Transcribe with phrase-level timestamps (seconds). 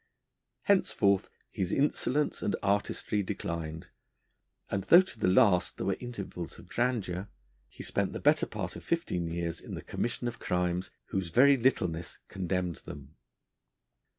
[0.63, 3.89] Henceforth, his insolence and artistry declined,
[4.71, 7.29] and, though to the last there were intervals of grandeur,
[7.69, 11.55] he spent the better part of fifteen years in the commission of crimes, whose very
[11.55, 13.15] littleness condemned them.